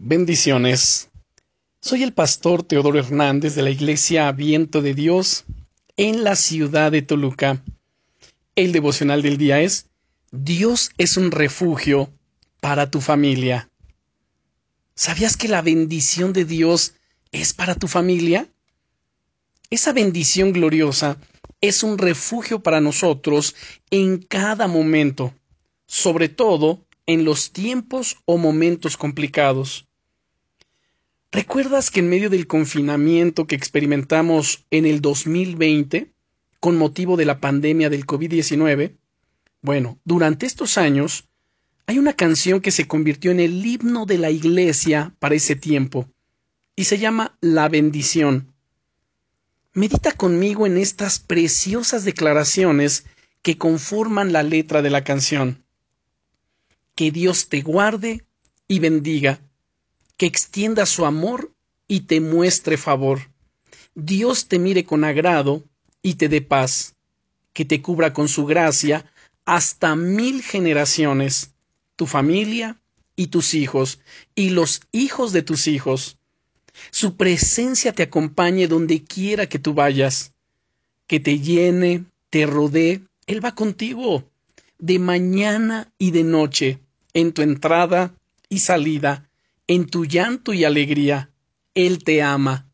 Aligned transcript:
Bendiciones. 0.00 1.10
Soy 1.80 2.04
el 2.04 2.12
pastor 2.12 2.62
Teodoro 2.62 3.00
Hernández 3.00 3.56
de 3.56 3.62
la 3.62 3.70
Iglesia 3.70 4.30
Viento 4.30 4.80
de 4.80 4.94
Dios 4.94 5.44
en 5.96 6.22
la 6.22 6.36
ciudad 6.36 6.92
de 6.92 7.02
Toluca. 7.02 7.64
El 8.54 8.70
devocional 8.70 9.22
del 9.22 9.38
día 9.38 9.60
es 9.60 9.86
Dios 10.30 10.92
es 10.98 11.16
un 11.16 11.32
refugio 11.32 12.12
para 12.60 12.92
tu 12.92 13.00
familia. 13.00 13.70
¿Sabías 14.94 15.36
que 15.36 15.48
la 15.48 15.62
bendición 15.62 16.32
de 16.32 16.44
Dios 16.44 16.94
es 17.32 17.52
para 17.52 17.74
tu 17.74 17.88
familia? 17.88 18.46
Esa 19.68 19.92
bendición 19.92 20.52
gloriosa 20.52 21.18
es 21.60 21.82
un 21.82 21.98
refugio 21.98 22.62
para 22.62 22.80
nosotros 22.80 23.56
en 23.90 24.18
cada 24.18 24.68
momento, 24.68 25.34
sobre 25.88 26.28
todo 26.28 26.86
en 27.06 27.24
los 27.24 27.50
tiempos 27.50 28.18
o 28.26 28.38
momentos 28.38 28.96
complicados. 28.96 29.87
¿Recuerdas 31.30 31.90
que 31.90 32.00
en 32.00 32.08
medio 32.08 32.30
del 32.30 32.46
confinamiento 32.46 33.46
que 33.46 33.54
experimentamos 33.54 34.64
en 34.70 34.86
el 34.86 35.02
2020 35.02 36.10
con 36.58 36.76
motivo 36.76 37.18
de 37.18 37.26
la 37.26 37.38
pandemia 37.38 37.90
del 37.90 38.06
COVID-19? 38.06 38.96
Bueno, 39.60 39.98
durante 40.04 40.46
estos 40.46 40.78
años 40.78 41.28
hay 41.86 41.98
una 41.98 42.14
canción 42.14 42.60
que 42.60 42.70
se 42.70 42.88
convirtió 42.88 43.30
en 43.30 43.40
el 43.40 43.64
himno 43.64 44.06
de 44.06 44.16
la 44.16 44.30
iglesia 44.30 45.14
para 45.18 45.34
ese 45.34 45.54
tiempo 45.54 46.08
y 46.76 46.84
se 46.84 46.98
llama 46.98 47.36
La 47.42 47.68
bendición. 47.68 48.54
Medita 49.74 50.12
conmigo 50.12 50.66
en 50.66 50.78
estas 50.78 51.18
preciosas 51.18 52.04
declaraciones 52.04 53.04
que 53.42 53.58
conforman 53.58 54.32
la 54.32 54.42
letra 54.42 54.80
de 54.80 54.90
la 54.90 55.04
canción. 55.04 55.62
Que 56.94 57.10
Dios 57.10 57.50
te 57.50 57.60
guarde 57.60 58.24
y 58.66 58.78
bendiga 58.78 59.40
que 60.18 60.26
extienda 60.26 60.84
su 60.84 61.06
amor 61.06 61.52
y 61.86 62.00
te 62.00 62.20
muestre 62.20 62.76
favor. 62.76 63.30
Dios 63.94 64.48
te 64.48 64.58
mire 64.58 64.84
con 64.84 65.04
agrado 65.04 65.64
y 66.02 66.14
te 66.14 66.28
dé 66.28 66.42
paz, 66.42 66.96
que 67.54 67.64
te 67.64 67.80
cubra 67.80 68.12
con 68.12 68.28
su 68.28 68.44
gracia 68.44 69.10
hasta 69.46 69.96
mil 69.96 70.42
generaciones, 70.42 71.54
tu 71.96 72.06
familia 72.06 72.80
y 73.16 73.28
tus 73.28 73.54
hijos, 73.54 74.00
y 74.34 74.50
los 74.50 74.82
hijos 74.92 75.32
de 75.32 75.42
tus 75.42 75.66
hijos. 75.66 76.18
Su 76.90 77.16
presencia 77.16 77.92
te 77.92 78.02
acompañe 78.02 78.68
donde 78.68 79.02
quiera 79.02 79.48
que 79.48 79.58
tú 79.58 79.72
vayas, 79.72 80.32
que 81.06 81.20
te 81.20 81.38
llene, 81.38 82.04
te 82.30 82.44
rodee, 82.44 83.02
Él 83.26 83.44
va 83.44 83.54
contigo, 83.54 84.24
de 84.78 84.98
mañana 84.98 85.92
y 85.96 86.10
de 86.10 86.24
noche, 86.24 86.80
en 87.14 87.32
tu 87.32 87.42
entrada 87.42 88.14
y 88.48 88.60
salida, 88.60 89.27
en 89.68 89.86
tu 89.86 90.06
llanto 90.06 90.54
y 90.54 90.64
alegría, 90.64 91.30
Él 91.74 92.02
te 92.02 92.22
ama. 92.22 92.68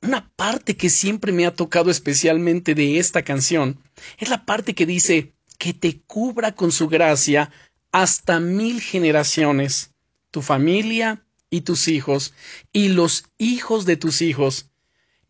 Una 0.00 0.32
parte 0.34 0.76
que 0.76 0.88
siempre 0.88 1.32
me 1.32 1.44
ha 1.44 1.54
tocado 1.54 1.90
especialmente 1.90 2.74
de 2.74 2.98
esta 2.98 3.22
canción 3.22 3.82
es 4.16 4.30
la 4.30 4.46
parte 4.46 4.74
que 4.74 4.86
dice 4.86 5.34
que 5.58 5.74
te 5.74 6.00
cubra 6.00 6.54
con 6.54 6.72
su 6.72 6.88
gracia 6.88 7.50
hasta 7.92 8.40
mil 8.40 8.80
generaciones, 8.80 9.92
tu 10.30 10.40
familia 10.40 11.26
y 11.50 11.62
tus 11.62 11.88
hijos, 11.88 12.32
y 12.72 12.88
los 12.88 13.24
hijos 13.36 13.84
de 13.84 13.96
tus 13.96 14.22
hijos. 14.22 14.70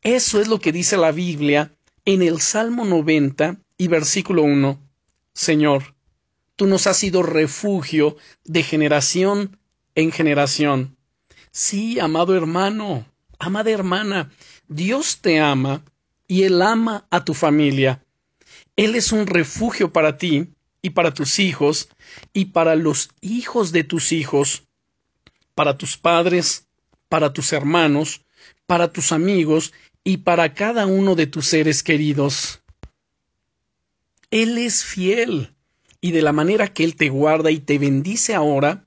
Eso 0.03 0.41
es 0.41 0.47
lo 0.47 0.61
que 0.61 0.73
dice 0.73 0.97
la 0.99 1.11
Biblia 1.11 1.75
en 2.05 2.23
el 2.23 2.41
Salmo 2.41 2.85
90 2.85 3.59
y 3.79 3.89
versículo 3.89 4.43
1. 4.43 4.79
Señor, 5.33 5.95
tú 6.55 6.67
nos 6.67 6.87
has 6.87 6.99
sido 6.99 7.23
refugio 7.23 8.17
de 8.45 8.63
generación 8.63 9.59
en 9.95 10.13
generación. 10.13 10.97
Sí, 11.51 11.99
amado 11.99 12.37
hermano, 12.37 13.07
amada 13.39 13.71
hermana, 13.71 14.31
Dios 14.69 15.19
te 15.21 15.41
ama 15.41 15.85
y 16.29 16.45
Él 16.45 16.63
ama 16.63 17.07
a 17.11 17.25
tu 17.25 17.35
familia. 17.35 18.05
Él 18.77 18.95
es 18.95 19.13
un 19.13 19.27
refugio 19.27 19.93
para 19.93 20.17
ti 20.17 20.55
y 20.83 20.91
para 20.91 21.13
tus 21.13 21.39
hijos 21.39 21.89
y 22.33 22.47
para 22.47 22.77
los 22.77 23.11
hijos 23.21 23.73
de 23.73 23.85
tus 23.85 24.13
hijos, 24.13 24.65
para 25.55 25.77
tus 25.77 25.97
padres, 25.97 26.67
para 27.09 27.33
tus 27.33 27.53
hermanos, 27.53 28.23
para 28.67 28.93
tus 28.93 29.13
amigos 29.13 29.73
y 30.05 30.19
para 30.19 30.55
cada 30.55 30.87
uno 30.87 31.15
de 31.15 31.27
tus 31.27 31.47
seres 31.47 31.83
queridos. 31.83 32.63
Él 34.31 34.57
es 34.59 34.85
fiel 34.85 35.55
y 36.01 36.13
de 36.13 36.23
la 36.23 36.33
manera 36.33 36.69
que 36.73 36.85
Él 36.85 36.97
te 36.97 37.09
guarda 37.09 37.51
y 37.51 37.59
te 37.59 37.79
bendice 37.79 38.35
ahora, 38.35 38.87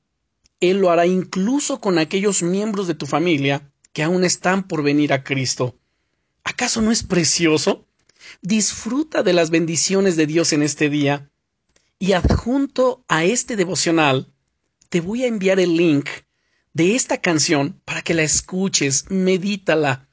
él 0.70 0.78
lo 0.78 0.92
hará 0.92 1.06
incluso 1.06 1.82
con 1.82 1.98
aquellos 1.98 2.42
miembros 2.42 2.88
de 2.88 2.96
tu 2.96 3.06
familia 3.06 3.72
que 3.92 4.04
aún 4.04 4.24
están 4.24 4.68
por 4.68 4.82
venir 4.82 5.12
a 5.12 5.24
Cristo. 5.24 5.78
¿Acaso 6.44 6.82
no 6.82 6.92
es 6.92 7.04
precioso? 7.04 7.86
Disfruta 8.42 9.24
de 9.24 9.34
las 9.34 9.50
bendiciones 9.50 10.16
de 10.16 10.26
Dios 10.26 10.54
en 10.54 10.64
este 10.64 10.90
día. 10.90 11.30
Y 12.00 12.14
adjunto 12.14 13.04
a 13.08 13.24
este 13.26 13.56
devocional, 13.56 14.34
te 14.90 15.02
voy 15.02 15.24
a 15.24 15.28
enviar 15.28 15.60
el 15.60 15.76
link 15.76 16.10
de 16.74 16.96
esta 16.96 17.20
canción 17.20 17.82
para 17.86 18.02
que 18.02 18.14
la 18.14 18.24
escuches, 18.24 19.06
medítala, 19.10 20.08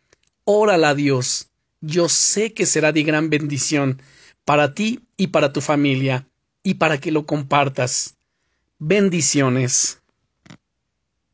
órala 0.44 0.90
a 0.90 0.94
Dios. 0.94 1.50
Yo 1.80 2.08
sé 2.08 2.52
que 2.52 2.66
será 2.66 2.92
de 2.92 3.02
gran 3.02 3.30
bendición 3.30 4.02
para 4.44 4.74
ti 4.74 5.00
y 5.16 5.28
para 5.28 5.52
tu 5.52 5.60
familia, 5.60 6.28
y 6.62 6.74
para 6.74 6.98
que 6.98 7.12
lo 7.12 7.24
compartas. 7.24 8.16
Bendiciones. 8.78 9.99